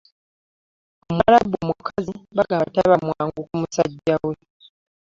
[1.07, 4.35] Omuwalabu omukazi bagamba taba mwangu ku musajja we.